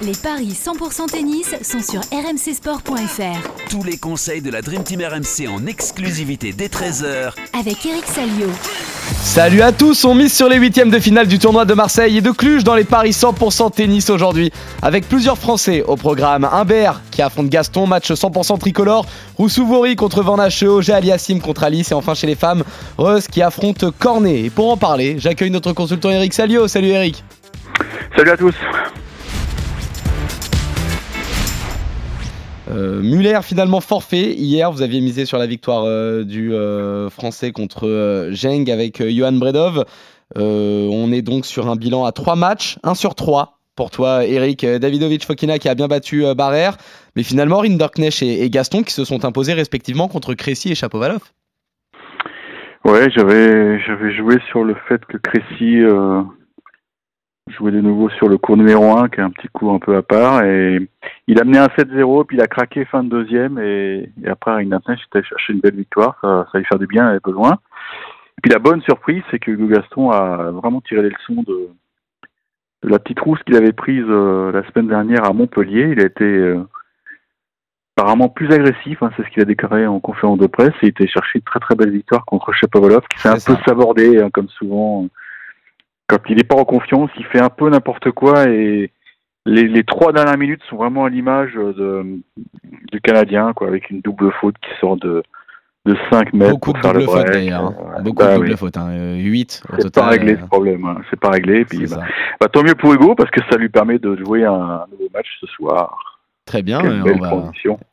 [0.00, 3.68] Les paris 100% tennis sont sur rmcsport.fr.
[3.68, 8.46] Tous les conseils de la Dream Team RMC en exclusivité dès 13h Avec Eric Salio.
[9.24, 12.20] Salut à tous, on mise sur les huitièmes de finale du tournoi de Marseille et
[12.20, 14.52] de Cluj dans les paris 100% tennis aujourd'hui.
[14.82, 16.44] Avec plusieurs Français au programme.
[16.44, 19.04] Humbert qui affronte Gaston, match 100% tricolore.
[19.36, 22.62] Roussouvori contre Van Hacheo, Aliassim contre Alice et enfin chez les femmes,
[22.98, 24.44] Reus qui affronte Cornet.
[24.44, 26.68] Et pour en parler, j'accueille notre consultant Eric Salio.
[26.68, 27.24] Salut Eric.
[28.16, 28.54] Salut à tous.
[32.78, 34.34] Euh, Muller finalement forfait.
[34.34, 39.32] Hier, vous aviez misé sur la victoire euh, du euh, Français contre Geng avec Johan
[39.32, 39.84] Bredov.
[40.36, 44.66] on est donc sur un bilan à 3 matchs, 1 sur 3 pour toi, Eric
[44.66, 46.76] Davidovic Fokina qui a bien battu Barrère,
[47.14, 51.20] mais finalement Rinderknecht et, et, Gaston qui se sont imposés respectivement contre Crécy et Chapovalov.
[52.84, 55.80] Ouais, j'avais j'avais joué sur le fait que Crécy
[57.50, 59.96] jouait de nouveau sur le cours numéro 1, qui est un petit coup un peu
[59.96, 60.44] à part.
[60.44, 60.88] Et
[61.26, 63.58] il a mené un 7-0, puis il a craqué fin de deuxième.
[63.58, 64.80] Et, après, il a
[65.22, 66.16] cherché une belle victoire.
[66.22, 67.58] Ça, ça lui faire du bien, il avait besoin.
[68.38, 71.70] Et puis la bonne surprise, c'est que Hugo Gaston a vraiment tiré les leçons de,
[72.84, 75.88] la petite rousse qu'il avait prise euh, la semaine dernière à Montpellier.
[75.90, 76.62] Il a été euh,
[77.96, 80.72] apparemment plus agressif, hein, c'est ce qu'il a déclaré en conférence de presse.
[80.82, 83.60] Et il était cherché une très très belle victoire contre Shapovalov, qui s'est un peu
[83.66, 85.08] sabordé, hein, comme souvent
[86.08, 88.90] quand il n'est pas en confiance, il fait un peu n'importe quoi et
[89.46, 92.20] les, trois dernières minutes sont vraiment à l'image de,
[92.92, 95.22] du Canadien, quoi, avec une double faute qui sort de,
[95.86, 97.26] de 5 mètres Beaucoup pour faire le break.
[97.28, 97.66] d'ailleurs.
[97.66, 98.02] Hein.
[98.02, 99.16] Beaucoup de double fautes, hein.
[99.16, 100.98] 8 au C'est pas réglé ce problème, hein.
[101.10, 101.64] c'est pas réglé.
[101.64, 102.02] Puis, bah,
[102.40, 105.28] bah, tant mieux pour Hugo parce que ça lui permet de jouer un nouveau match
[105.40, 106.17] ce soir.
[106.48, 106.80] Très bien.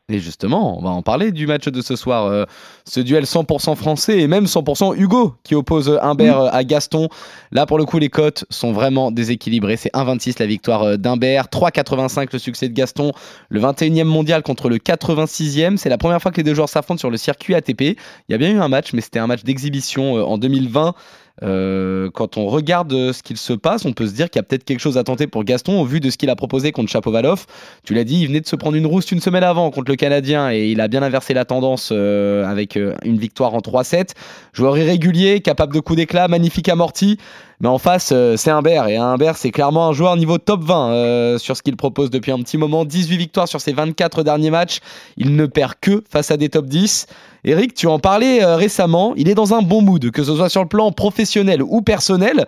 [0.08, 2.24] Et justement, on va en parler du match de ce soir.
[2.24, 2.46] Euh,
[2.86, 7.10] ce duel 100% français et même 100% Hugo qui oppose Humbert à Gaston.
[7.52, 9.76] Là, pour le coup, les cotes sont vraiment déséquilibrées.
[9.76, 13.12] C'est 1,26 la victoire euh, d'Humbert, 3,85 le succès de Gaston.
[13.50, 15.76] Le 21e mondial contre le 86e.
[15.76, 17.82] C'est la première fois que les deux joueurs s'affrontent sur le circuit ATP.
[17.82, 17.96] Il
[18.30, 20.94] y a bien eu un match, mais c'était un match d'exhibition euh, en 2020.
[21.42, 24.40] Euh, quand on regarde euh, ce qu'il se passe, on peut se dire qu'il y
[24.40, 26.72] a peut-être quelque chose à tenter pour Gaston au vu de ce qu'il a proposé
[26.72, 27.44] contre Chapovalov.
[27.84, 29.96] Tu l'as dit, il venait de se prendre une rousse une semaine avant contre le
[29.96, 34.10] Canadien et il a bien inversé la tendance euh, avec une victoire en 3-7.
[34.54, 37.18] Joueur irrégulier, capable de coups d'éclat, magnifique amorti.
[37.60, 38.86] Mais en face, c'est Humbert.
[38.88, 42.38] Et Humbert, c'est clairement un joueur niveau top 20 sur ce qu'il propose depuis un
[42.38, 42.84] petit moment.
[42.84, 44.80] 18 victoires sur ses 24 derniers matchs.
[45.16, 47.06] Il ne perd que face à des top 10.
[47.48, 50.48] Eric, tu en parlais euh, récemment, il est dans un bon mood, que ce soit
[50.48, 52.44] sur le plan professionnel ou personnel.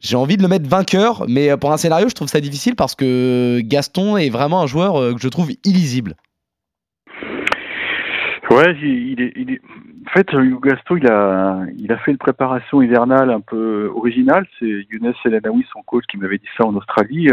[0.00, 2.74] J'ai envie de le mettre vainqueur, mais euh, pour un scénario, je trouve ça difficile
[2.74, 6.14] parce que Gaston est vraiment un joueur euh, que je trouve illisible.
[8.50, 9.60] Ouais, il est,
[10.06, 10.28] en fait,
[10.64, 14.46] Gaston, il a, il a fait une préparation hivernale un peu originale.
[14.58, 17.28] C'est Younes Elanaoui, son coach, qui m'avait dit ça en Australie.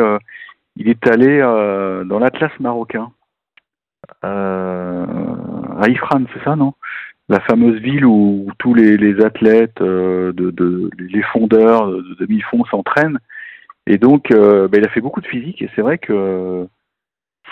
[0.75, 3.11] il est allé dans l'Atlas marocain.
[4.23, 5.05] Euh,
[5.77, 6.73] à Ifran, c'est ça, non?
[7.29, 10.31] La fameuse ville où, tous les, athlètes, euh,
[10.97, 13.19] les fondeurs de demi-fond s'entraînent.
[13.85, 16.67] Et donc, euh, ben, il a fait beaucoup de physique et c'est vrai que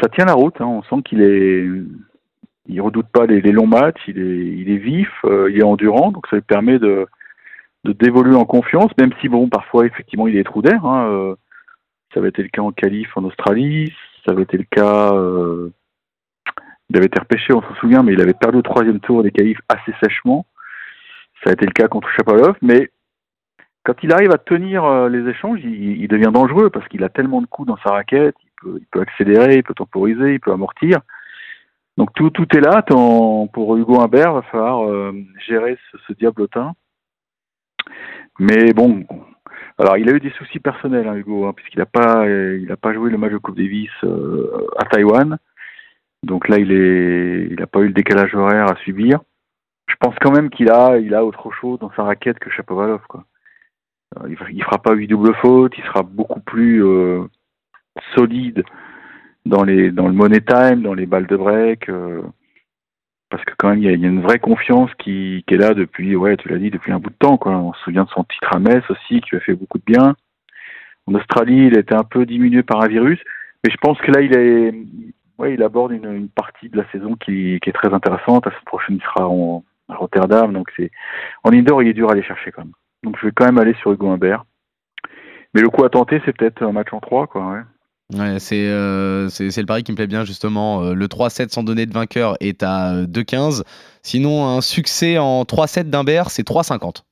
[0.01, 0.59] ça tient la route.
[0.61, 0.65] Hein.
[0.65, 1.67] On sent qu'il est,
[2.67, 6.41] il redoute pas les, longs matchs, il est, vif, il est endurant, donc ça lui
[6.41, 7.05] permet de,
[7.83, 10.85] de d'évoluer en confiance, même si bon, parfois effectivement il est trou d'air.
[10.85, 11.35] Hein.
[12.13, 13.93] ça avait été le cas en qualif en Australie,
[14.25, 15.11] ça avait été le cas
[16.89, 19.31] il avait été repêché, on s'en souvient, mais il avait perdu au troisième tour des
[19.31, 20.45] qualifs assez sèchement.
[21.43, 22.91] Ça a été le cas contre Chapovalov, mais
[23.83, 27.41] quand il arrive à tenir euh, les échanges, il, devient dangereux parce qu'il a tellement
[27.41, 28.35] de coups dans sa raquette,
[28.65, 30.99] il peut, accélérer, il peut temporiser, il peut amortir.
[31.97, 32.81] Donc tout, est là.
[32.81, 35.13] Pour Hugo Humbert, il va falloir euh,
[35.47, 36.73] gérer ce, diablotin.
[38.39, 39.05] Mais bon,
[39.77, 42.25] alors il a eu des soucis personnels, hein, Hugo, hein, puisqu'il n'a pas,
[42.81, 45.37] pas joué le match de Coupe Davis euh, à Taïwan.
[46.25, 49.19] Donc là, il est, il n'a pas eu le décalage horaire à subir.
[49.87, 53.01] Je pense quand même qu'il a, il a autre chose dans sa raquette que Chapovalov,
[53.07, 53.25] quoi.
[54.17, 57.23] Euh, il, fera pas huit doubles fautes, il sera beaucoup plus euh,
[58.15, 58.63] solide
[59.45, 62.21] dans le money time, dans les balles de break, euh,
[63.29, 66.37] parce que quand même il y, a, une vraie confiance qui, est là depuis, ouais,
[66.37, 67.37] tu l'as dit, depuis un bout de temps.
[67.45, 69.83] On se souvient de son titre à Metz aussi, qui lui a fait beaucoup de
[69.85, 70.15] bien.
[71.05, 73.19] En Australie, il a été un peu diminué par un virus,
[73.63, 74.73] mais je pense que là, il est,
[75.37, 78.45] oui, il aborde une, partie de la saison qui, est très intéressante.
[78.45, 80.53] La semaine prochaine, il sera en, à Rotterdam.
[80.53, 80.91] Donc, c'est
[81.43, 82.73] en indoor, il est dur à aller chercher quand même.
[83.03, 84.45] Donc, je vais quand même aller sur Hugo Humbert.
[85.53, 87.63] Mais le coup à tenter, c'est peut-être un match en 3, quoi.
[88.13, 90.83] Ouais, c'est euh, c'est le pari qui me plaît bien justement.
[90.83, 93.63] Euh, le 3-7 sans donner de vainqueur est à 2-15.
[94.03, 97.03] Sinon, un succès en 3-7 d'Imbert, c'est 3-50.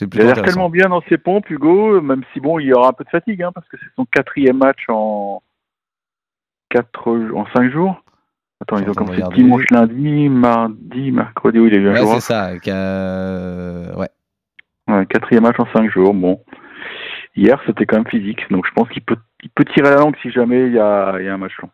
[0.00, 2.88] Il a l'air tellement bien dans ses pompes, Hugo, même si bon, il y aura
[2.88, 5.42] un peu de fatigue, hein, parce que c'est son quatrième match en,
[6.70, 8.02] 4, en 5 jours.
[8.60, 12.20] Attends, ils ont commencé dimanche, lundi, mardi, mercredi, oui, il a eu un ouais, c'est
[12.20, 12.50] ça.
[13.96, 14.08] Ouais.
[14.88, 15.06] ouais.
[15.06, 16.40] Quatrième match en 5 jours, bon.
[17.36, 20.16] Hier, c'était quand même physique, donc je pense qu'il peut, il peut tirer la langue
[20.20, 21.70] si jamais il y a, il y a un match long.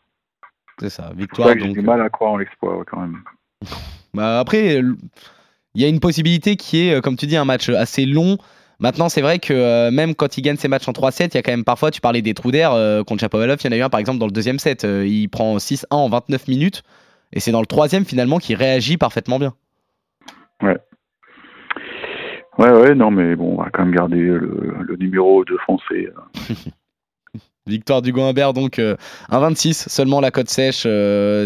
[0.78, 1.54] C'est ça, victoire.
[1.58, 3.22] J'ai du mal à croire en l'exploit, quand même.
[4.14, 7.68] bah après, il y a une possibilité qui est, euh, comme tu dis, un match
[7.68, 8.38] assez long.
[8.78, 11.38] Maintenant, c'est vrai que euh, même quand il gagne ses matchs en 3-7, il y
[11.38, 13.72] a quand même parfois, tu parlais des trous d'air euh, contre Chapovalov, il y en
[13.72, 14.84] a eu un par exemple dans le deuxième set.
[14.84, 16.82] il prend 6-1 en 29 minutes.
[17.32, 19.54] Et c'est dans le troisième finalement qu'il réagit parfaitement bien.
[20.62, 20.78] Ouais.
[22.58, 26.08] Ouais, ouais, non, mais bon, on va quand même garder le, numéro de français.
[27.66, 28.78] Victoire du Humbert, donc
[29.30, 30.86] 1-26, seulement la cote sèche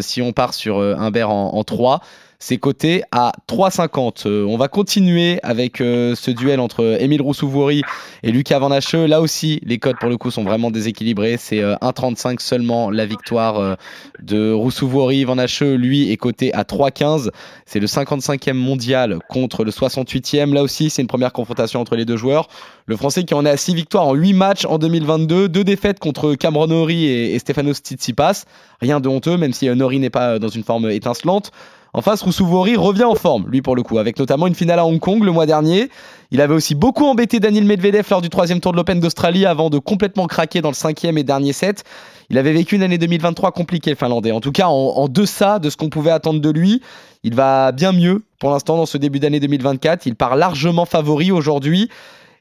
[0.00, 2.00] si on part sur Humbert en, en 3
[2.42, 4.26] c'est coté à 3,50.
[4.26, 7.82] Euh, on va continuer avec euh, ce duel entre Émile Roussouvouri
[8.22, 11.36] et Lucas Van Là aussi, les cotes pour le coup sont vraiment déséquilibrés.
[11.36, 13.76] C'est 1,35 euh, seulement la victoire
[14.22, 15.24] de Roussouvouri.
[15.24, 17.30] Van lui, est coté à 3,15.
[17.66, 20.54] C'est le 55e mondial contre le 68e.
[20.54, 22.48] Là aussi, c'est une première confrontation entre les deux joueurs.
[22.86, 25.50] Le Français qui en est à 6 victoires en 8 matchs en 2022.
[25.50, 28.44] Deux défaites contre Cameron Nori et, et Stefanos Tsitsipas.
[28.80, 31.52] Rien de honteux, même si Nori n'est pas dans une forme étincelante.
[31.92, 34.86] En face, Roussouvori revient en forme, lui pour le coup, avec notamment une finale à
[34.86, 35.90] Hong Kong le mois dernier.
[36.30, 39.70] Il avait aussi beaucoup embêté Daniel Medvedev lors du troisième tour de l'Open d'Australie avant
[39.70, 41.82] de complètement craquer dans le cinquième et dernier set.
[42.28, 44.30] Il avait vécu une année 2023 compliquée, Finlandais.
[44.30, 46.80] En tout cas, en, en deçà de ce qu'on pouvait attendre de lui.
[47.24, 50.06] Il va bien mieux pour l'instant dans ce début d'année 2024.
[50.06, 51.90] Il part largement favori aujourd'hui.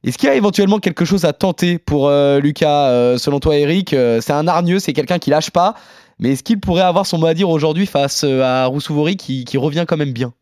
[0.06, 3.58] Est-ce qu'il y a éventuellement quelque chose à tenter pour euh, Lucas, euh, selon toi,
[3.58, 3.94] Eric?
[3.94, 5.76] Euh, C'est un hargneux, c'est quelqu'un qui lâche pas.
[6.20, 9.46] Mais est-ce qu'il pourrait avoir son mot à dire aujourd'hui face euh, à Roussouvori qui,
[9.46, 10.34] qui revient quand même bien?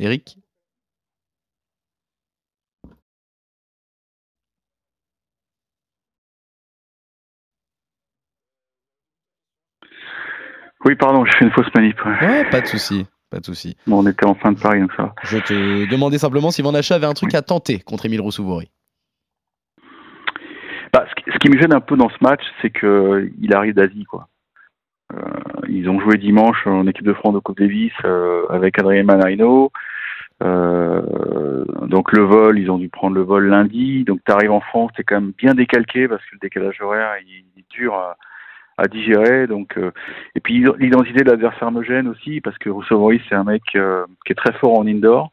[0.00, 0.38] Eric?
[10.84, 11.96] Oui, pardon, j'ai fait une fausse manip.
[12.04, 13.76] Ouais, pas de souci, pas de souci.
[13.86, 16.74] Bon, on était en fin de pari, donc ça Je te demandais simplement si Van
[16.74, 18.70] avait un truc à tenter contre Emile Roussouvori.
[20.94, 24.28] Bah, ce, qui me gêne un peu dans ce match, c'est qu'il arrive d'Asie, quoi.
[25.12, 25.18] Euh,
[25.68, 29.72] ils ont joué dimanche en équipe de France de Coupe Davis euh, avec Adrien Manarino.
[30.44, 34.04] Euh, donc le vol, ils ont dû prendre le vol lundi.
[34.04, 37.16] Donc tu arrives en France, c'est quand même bien décalqué parce que le décalage horaire
[37.26, 39.48] il, est dur à, digérer.
[39.48, 39.76] Donc
[40.36, 43.78] et puis l'identité de l'adversaire me gêne aussi parce que Rousseau c'est un mec qui
[43.78, 45.32] est très fort en indoor,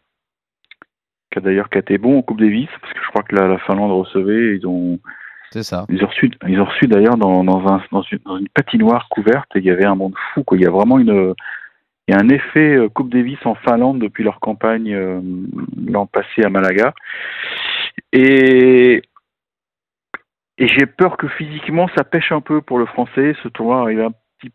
[1.31, 3.59] qui a d'ailleurs été bon en Coupe Davis parce que je crois que la, la
[3.59, 4.99] Finlande recevait, ils ont
[5.51, 5.85] c'est ça.
[5.89, 9.59] Ils ont reçu, ils ont reçu d'ailleurs dans, dans, un, dans, une, patinoire couverte et
[9.59, 10.43] il y avait un monde fou.
[10.43, 10.57] Quoi.
[10.57, 11.35] Il y a vraiment une,
[12.07, 15.19] il y a un effet euh, Coupe Davis en Finlande depuis leur campagne euh,
[15.87, 16.93] l'an passé à Malaga.
[18.13, 19.01] Et,
[20.57, 23.35] et j'ai peur que physiquement ça pêche un peu pour le français.
[23.43, 24.53] Ce tournoi arrive un petit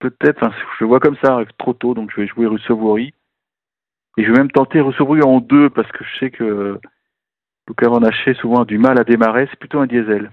[0.00, 0.50] peut-être,
[0.80, 3.14] je vois comme ça arrive trop tôt, donc je vais jouer Russovori.
[4.18, 6.78] Et je vais même tenter Russovori en deux parce que je sais que
[7.68, 8.00] Luca Van
[8.40, 10.30] souvent a du mal à démarrer, c'est plutôt un diesel.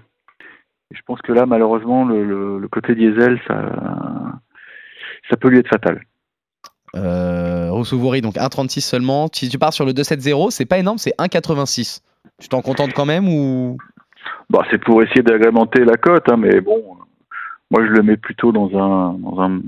[0.92, 3.70] Et je pense que là, malheureusement, le, côté diesel, ça,
[5.28, 6.02] ça peut lui être fatal.
[6.96, 9.28] Euh, donc 1,36 seulement.
[9.32, 12.00] Si tu pars sur le 2,70, c'est pas énorme, c'est 1,86.
[12.40, 13.78] Tu t'en contentes quand même ou?
[14.50, 16.96] Bah, C'est pour essayer d'agrémenter la cote, hein, mais bon,
[17.70, 19.60] moi je le mets plutôt dans un, dans un,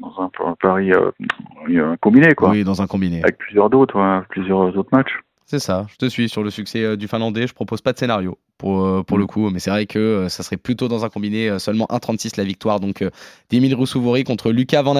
[0.00, 2.34] dans un, pari euh, combiné.
[2.34, 2.50] Quoi.
[2.50, 3.22] Oui, dans un combiné.
[3.22, 5.18] Avec plusieurs d'autres, plusieurs autres matchs.
[5.46, 7.46] C'est ça, je te suis sur le succès euh, du Finlandais.
[7.46, 9.28] Je propose pas de scénario pour, euh, pour le mm.
[9.28, 12.44] coup, mais c'est vrai que euh, ça serait plutôt dans un combiné seulement 1,36 la
[12.44, 13.04] victoire donc
[13.50, 14.94] d'Emile Roussouvori contre Lucas Van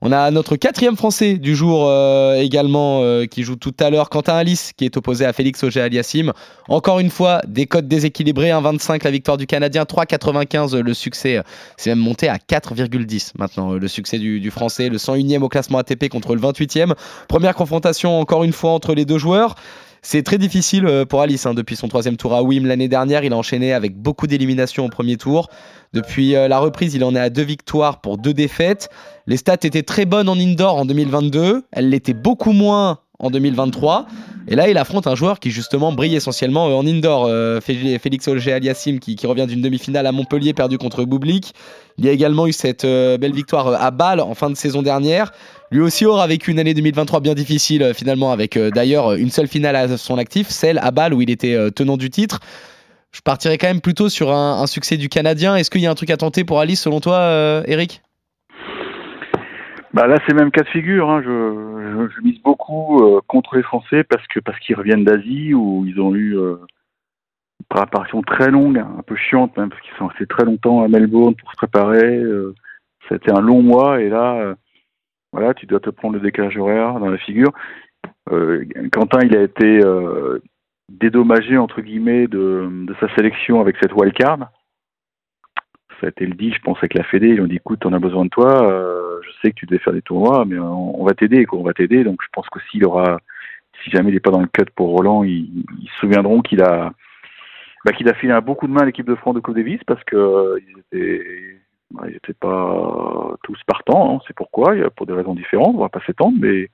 [0.00, 1.90] On a notre quatrième Français du jour
[2.36, 6.32] également qui joue tout à l'heure, Quentin Alice, qui est opposé à Félix Auger Aliassime.
[6.68, 11.40] Encore une fois, des codes déséquilibrés 1,25 la victoire du Canadien, 3,95 le succès.
[11.76, 15.78] C'est même monté à 4,10 maintenant le succès du, du Français, le 101e au classement
[15.78, 16.94] ATP contre le 28e.
[17.28, 19.54] Première confrontation encore une fois entre les deux joueurs.
[20.08, 21.46] C'est très difficile euh, pour Alice.
[21.46, 21.54] Hein.
[21.54, 24.88] Depuis son troisième tour à Wim l'année dernière, il a enchaîné avec beaucoup d'éliminations au
[24.88, 25.48] premier tour.
[25.94, 28.88] Depuis euh, la reprise, il en est à deux victoires pour deux défaites.
[29.26, 31.64] Les stats étaient très bonnes en indoor en 2022.
[31.72, 34.06] Elles l'étaient beaucoup moins en 2023.
[34.48, 37.30] Et là, il affronte un joueur qui justement brille essentiellement en indoor.
[37.62, 41.52] Félix Auger-Aliassime qui, qui, revient d'une demi-finale à Montpellier perdue contre Boublik.
[41.98, 45.32] Il y a également eu cette belle victoire à Bâle en fin de saison dernière.
[45.70, 49.30] Lui aussi aura vécu une année 2023 bien difficile euh, finalement avec euh, d'ailleurs une
[49.30, 52.40] seule finale à son actif, celle à Bâle où il était euh, tenant du titre.
[53.12, 55.56] Je partirais quand même plutôt sur un, succès du Canadien.
[55.56, 58.02] Est-ce qu'il y a un truc à tenter pour Alice selon toi, Eric?
[59.96, 61.10] Bah là, c'est même cas de figure.
[61.10, 61.22] Hein.
[61.22, 66.14] Je, mise beaucoup contre les Français parce que parce qu'ils reviennent d'Asie où ils ont
[66.14, 66.58] eu une
[67.68, 71.34] préparation très longue, un peu chiante même parce qu'ils sont restés très longtemps à Melbourne
[71.34, 72.22] pour se préparer.
[73.08, 74.54] C'était un long mois et là,
[75.32, 77.52] voilà, tu dois te prendre le décalage horaire dans la figure.
[78.32, 80.38] Euh, Quentin, il a été euh,
[80.88, 84.50] dédommagé entre guillemets de, sa sélection avec cette wildcard.
[86.00, 87.28] Ça a été le dit, je pense, avec la Fédé.
[87.28, 88.70] Ils ont dit écoute, on a besoin de toi.
[88.70, 91.46] Euh, je sais que tu devais faire des tournois, mais on, va t'aider.
[91.52, 92.04] On va t'aider.
[92.04, 93.18] Donc je pense que s'il aura,
[93.82, 96.92] si jamais il n'est pas dans le cut pour Roland, ils, se souviendront qu'il a,
[97.84, 99.80] bah, qu'il a filé un beaucoup de main à l'équipe de France de Coupe Davis
[99.86, 101.56] parce que ils étaient
[102.04, 106.00] ils n'étaient pas tous partants, hein, c'est pourquoi, pour des raisons différentes, on va pas
[106.04, 106.68] s'étendre, mais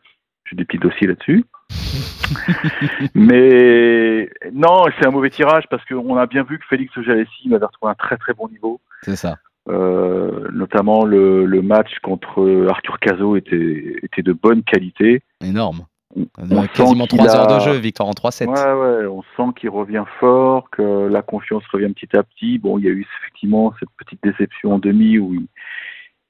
[0.45, 1.45] j'ai des petits dossiers là-dessus.
[3.15, 7.65] mais non, c'est un mauvais tirage parce qu'on a bien vu que Félix Jalessi avait
[7.65, 8.81] retrouvé un très très bon niveau.
[9.03, 9.39] C'est ça.
[9.69, 15.23] Euh, notamment le, le, match contre Arthur Cazot était, était de bonne qualité.
[15.41, 15.87] Énorme
[16.75, 18.47] quasiment 3 heures de jeu, victoire en 3-7.
[18.47, 22.59] Ouais, ouais, on sent qu'il revient fort, que la confiance revient petit à petit.
[22.59, 25.35] Bon, il y a eu effectivement cette petite déception en demi où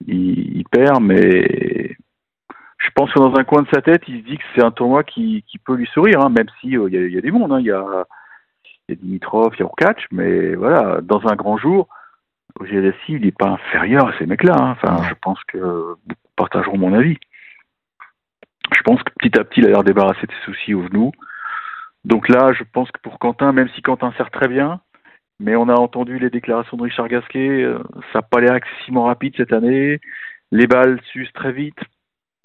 [0.07, 1.97] il, perd, mais
[2.85, 4.73] je pense que dans un coin de sa tête, il se dit que c'est un
[4.73, 7.53] tournoi qui, qui, peut lui sourire, hein, même si euh, il, y a, des mondes.
[7.53, 7.61] Hein.
[7.61, 8.07] il, y a,
[8.89, 11.89] il y a Dimitrov, il y a Urkac, mais voilà, dans un grand jour,
[12.59, 14.57] au GLSI, il n'est pas inférieur à ces mecs-là.
[14.59, 14.71] Hein.
[14.73, 15.59] Enfin, je pense que
[16.07, 17.19] beaucoup partageront mon avis.
[18.75, 21.13] Je pense que petit à petit, il a l'air débarrassé de ses soucis au genou.
[22.05, 24.81] Donc là, je pense que pour Quentin, même si Quentin sert très bien,
[25.39, 27.79] mais on a entendu les déclarations de Richard Gasquet, euh,
[28.13, 30.01] ça n'a pas l'air excessivement rapide cette année.
[30.51, 31.79] Les balles s'usent très vite.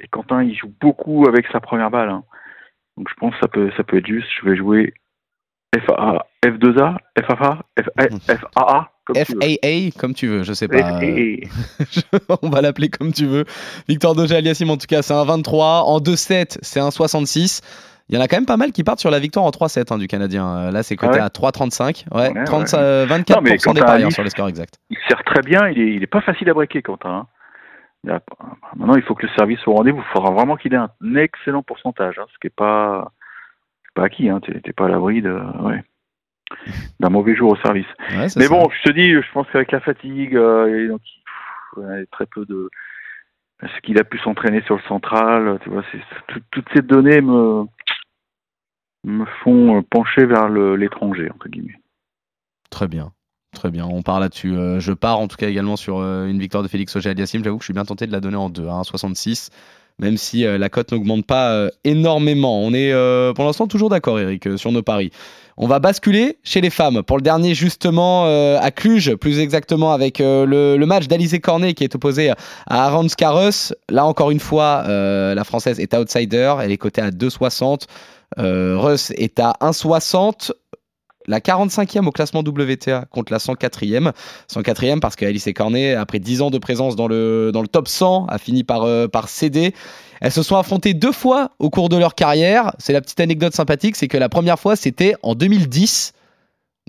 [0.02, 2.10] Et Quentin, il joue beaucoup avec sa première balle.
[2.10, 2.24] Hein.
[2.98, 4.28] Donc je pense que ça peut, ça peut être juste.
[4.42, 4.94] Je vais jouer
[5.76, 11.00] FAA, F2A, FAA, FAA, FAA, comme tu veux, je sais pas.
[12.42, 13.46] On va l'appeler comme tu veux.
[13.88, 15.84] Victor Doge Aliassim, en tout cas, c'est un 23.
[15.84, 17.62] En 2-7, c'est un 66.
[18.10, 19.94] Il y en a quand même pas mal qui partent sur la victoire en 3-7
[19.94, 20.48] hein, du Canadien.
[20.48, 22.06] Euh, là, c'est coté ah à 3-35.
[22.14, 24.80] Ouais, 24% des parieurs sur le score exact.
[24.90, 25.68] Il sert très bien.
[25.68, 27.10] Il est, il est pas facile à breaker, Quentin.
[27.10, 27.28] Hein.
[28.76, 30.00] Maintenant, il faut que le service soit au rendez-vous.
[30.00, 33.12] Il faudra vraiment qu'il ait un excellent pourcentage, hein, ce qui n'est pas,
[33.96, 34.30] pas acquis.
[34.30, 34.40] Hein.
[34.42, 35.40] Tu n'es pas à l'abri de.
[35.64, 35.84] Ouais
[37.00, 37.88] d'un mauvais jour au service.
[38.38, 41.02] mais bon, je te dis, je pense qu'avec la fatigue, euh, donc,
[41.78, 42.70] il, très peu de
[43.62, 45.84] ce qu'il a pu s'entraîner sur le central, tu vois,
[46.52, 47.66] toutes ces données me
[49.04, 51.80] me font pencher vers l'étranger entre guillemets.
[52.70, 53.12] Très bien.
[53.58, 54.56] Très bien, on part là-dessus.
[54.56, 57.44] Euh, je pars en tout cas également sur euh, une victoire de Félix Auger-Aliassime.
[57.44, 59.50] J'avoue que je suis bien tenté de la donner en 2, hein, 66
[60.00, 62.62] même si la cote n'augmente pas énormément.
[62.62, 62.94] On est
[63.34, 65.10] pour l'instant toujours d'accord, Eric, sur nos paris.
[65.60, 69.92] On va basculer chez les femmes pour le dernier justement euh, à Cluj, plus exactement
[69.92, 72.36] avec euh, le, match d'Alizé Cornet qui est opposé à
[72.68, 73.74] Arons Karus.
[73.90, 77.88] Là encore une fois, euh, la française est outsider, elle est cotée à 2,60.
[78.38, 80.52] Russ est à 1,60
[81.28, 84.12] la 45e au classement WTA contre la 104e.
[84.52, 88.64] 104e parce qu'Alice Cornet, après 10 ans de présence dans le, top 100, a fini
[88.64, 89.74] par, par céder.
[90.22, 92.74] Elles se sont affrontées deux fois au cours de leur carrière.
[92.80, 96.14] C'est la petite anecdote sympathique, c'est que la première fois, c'était en 2010.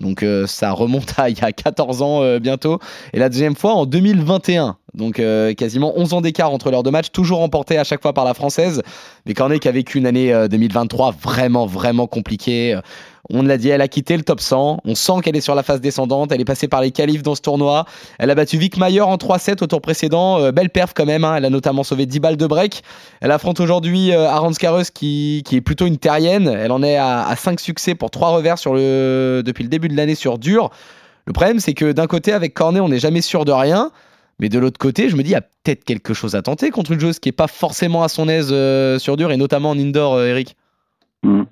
[0.01, 2.79] Donc euh, ça remonte à il y a 14 ans euh, bientôt.
[3.13, 4.77] Et la deuxième fois en 2021.
[4.95, 8.13] Donc euh, quasiment 11 ans d'écart entre leurs deux matchs, toujours remportés à chaque fois
[8.13, 8.83] par la française.
[9.27, 12.79] Mais Cornet qui a vécu une année 2023 vraiment, vraiment compliquée.
[13.33, 14.81] On l'a dit, elle a quitté le top 100.
[14.85, 16.33] On sent qu'elle est sur la phase descendante.
[16.33, 17.85] Elle est passée par les qualifs dans ce tournoi.
[18.19, 20.41] Elle a battu Vic Mayer en 3-7 au tour précédent.
[20.41, 21.25] Euh, belle perf quand même.
[21.25, 21.37] Hein.
[21.37, 22.83] Elle a notamment sauvé 10 balles de break.
[23.21, 24.53] Elle affronte aujourd'hui euh, Arons
[24.95, 26.49] qui, est plutôt une terrienne.
[26.49, 30.39] Elle en est à, 5 succès pour 3 revers depuis le début de l'année sur
[30.39, 30.71] dur.
[31.27, 33.91] Le problème, c'est que d'un côté, avec Cornet, on n'est jamais sûr de rien.
[34.41, 36.71] Mais de l'autre côté, je me dis, il y a peut-être quelque chose à tenter
[36.71, 39.71] contre une joueuse qui n'est pas forcément à son aise euh, sur dur, et notamment
[39.71, 40.57] en indoor, Eric.
[41.25, 41.43] Mm.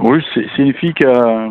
[0.00, 1.50] Oui, c'est une fille qui a,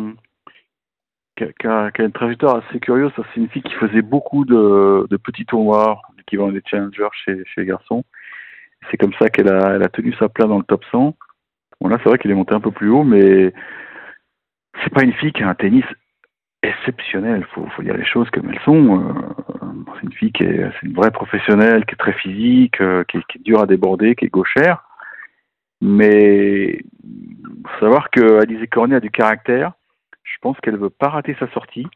[1.36, 3.10] qui, a, une trajectoire assez curieuse.
[3.16, 8.04] C'est une fille qui faisait beaucoup de, petits tournois, l'équivalent des challengers chez, les garçons.
[8.90, 11.16] C'est comme ça qu'elle a, tenu sa place dans le top 100.
[11.80, 13.52] Bon, là, c'est vrai qu'elle est montée un peu plus haut, mais
[14.82, 15.84] c'est pas une fille qui a un tennis
[16.62, 17.46] exceptionnel.
[17.54, 19.00] Faut, faut dire les choses comme elles sont.
[19.00, 19.12] Euh,
[19.94, 23.42] c'est une fille qui est, une vraie professionnelle, qui est très physique, euh, qui, est
[23.42, 24.83] dure à déborder, qui est gauchère
[25.80, 26.80] Mais
[27.66, 29.72] faut savoir que Alizé Cornet a du caractère.
[30.22, 31.86] Je pense qu'elle veut pas rater sa sortie.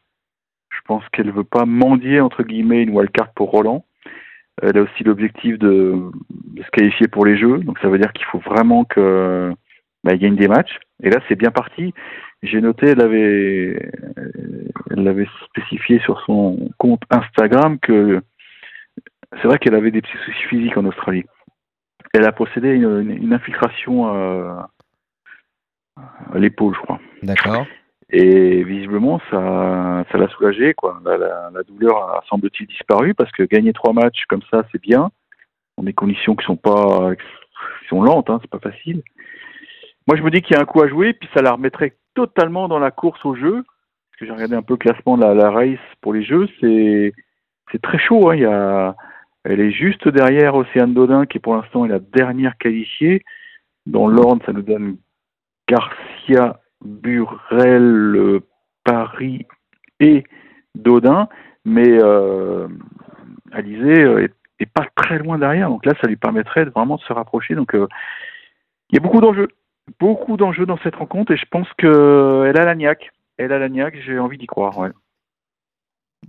[0.69, 3.85] Je pense qu'elle veut pas mendier entre guillemets une wildcard pour Roland.
[4.61, 6.11] Elle a aussi l'objectif de,
[6.57, 9.53] se qualifier pour les Jeux, donc ça veut dire qu'il faut vraiment que
[10.03, 10.77] bah, gagne des matchs.
[11.01, 11.93] Et là, c'est bien parti.
[12.43, 13.91] J'ai noté, elle avait,
[14.91, 18.21] elle avait spécifié sur son compte Instagram que
[19.33, 21.25] c'est vrai qu'elle avait des petits soucis physiques en Australie.
[22.13, 24.69] Elle a procédé à une, infiltration à,
[26.33, 26.99] l'épaule, je crois.
[27.23, 27.65] D'accord.
[28.09, 30.99] Et visiblement, ça, ça l'a soulagé, quoi.
[31.05, 31.17] La,
[31.53, 35.11] la, douleur a semble-t-il disparu parce que gagner trois matchs comme ça, c'est bien.
[35.77, 39.03] Dans des conditions qui sont pas, qui sont lentes, hein, c'est pas facile.
[40.07, 41.95] Moi, je me dis qu'il y a un coup à jouer, puis ça la remettrait
[42.15, 43.63] totalement dans la course au jeu.
[43.63, 46.49] Parce que j'ai regardé un peu le classement de la, la race pour les jeux,
[46.59, 47.13] c'est
[47.71, 48.29] c'est très chaud.
[48.29, 48.35] Hein.
[48.35, 48.95] Il y a,
[49.49, 53.23] elle est juste derrière Océane Dodin, qui pour l'instant est la dernière qualifiée.
[53.85, 54.97] Dans l'ordre, ça nous donne
[55.67, 58.41] Garcia, Burel,
[58.83, 59.45] Paris
[59.99, 60.23] et
[60.75, 61.27] Dodin,
[61.65, 62.67] mais euh,
[63.51, 64.27] Alizé euh,
[64.59, 67.55] est, pas très loin derrière, donc là ça lui permettrait vraiment de se rapprocher.
[67.55, 67.87] Donc euh,
[68.89, 69.47] il y a beaucoup d'enjeux,
[69.99, 73.11] beaucoup d'enjeux dans cette rencontre et je pense qu'elle a la niaque.
[73.37, 74.89] Elle a la niaque, j'ai envie d'y croire.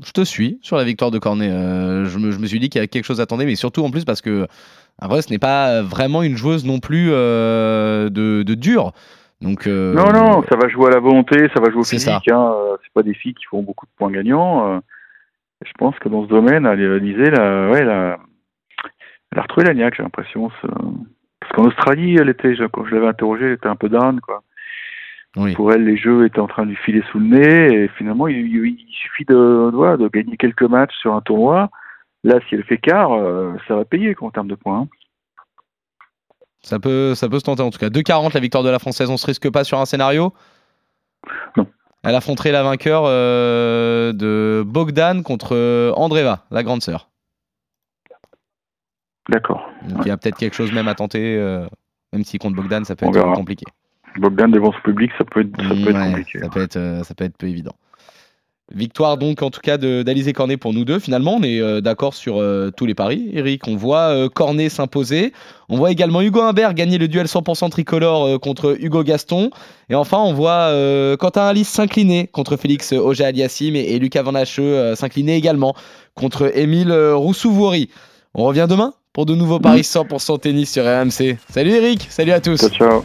[0.05, 1.49] Je te suis sur la victoire de Cornet.
[1.49, 4.05] je, me, suis dit qu'il y a quelque chose à attendre, mais surtout en plus
[4.05, 4.47] parce que
[5.03, 8.93] vrai, ce n'est pas vraiment une joueuse non plus de, de dur.
[9.41, 12.29] Donc, euh, non, non, ça va jouer à la volonté, ça va jouer au physique.
[12.31, 14.75] Hein, euh, c'est pas des filles qui font beaucoup de points gagnants.
[14.75, 14.81] Euh.
[15.65, 20.03] je pense que dans ce domaine, Alizé, la, ouais, elle a retrouvé la niaque, j'ai
[20.03, 20.51] l'impression.
[21.41, 24.43] Parce qu'en Australie, elle était, quand je l'avais interrogée, elle était un peu down, quoi.
[25.55, 28.27] Pour elle, les jeux étaient en train de lui filer sous le nez, et finalement,
[28.27, 31.71] il, suffit de, de, de, gagner quelques matchs sur un tournoi.
[32.25, 33.11] Là, si elle fait quart,
[33.69, 34.81] ça va payer quoi, en termes de points.
[34.81, 34.89] Hein.
[36.63, 37.89] Ça peut, ça peut se tenter en tout cas.
[37.89, 40.33] 2,40 la victoire de la Française, on se risque pas sur un scénario?
[41.57, 41.67] Non.
[42.03, 47.09] Elle affronterait la vainqueur euh, de Bogdan contre euh, Andreva, la grande sœur.
[49.29, 49.71] D'accord.
[49.87, 51.67] il y a peut-être quelque chose même à tenter, euh,
[52.13, 53.65] même si contre Bogdan, ça peut être compliqué.
[54.19, 56.39] Bogdan devant ce public, ça peut être, ça peut être compliqué.
[56.41, 57.75] Ça peut être, ça peut être peu évident.
[58.73, 61.01] Victoire donc en tout cas d'Alizé Cornet pour nous deux.
[61.01, 63.29] Finalement, on est euh, d'accord sur euh, tous les paris.
[63.33, 65.33] Eric, on voit euh, Cornet s'imposer.
[65.69, 69.51] On voit également Hugo Humbert gagner le duel 100% tricolore contre Hugo Gaston.
[69.89, 70.73] Et enfin, on voit
[71.19, 75.75] Quentin Alice s'incliner contre Félix Auger Aliassim et, Lucas Van s'incliner également
[76.15, 77.91] contre Émile Roussouvouri.
[78.35, 81.39] On revient demain pour de nouveaux paris 100% tennis sur RMC.
[81.49, 82.59] Salut Eric, salut à tous.
[82.59, 83.05] Ciao, ciao.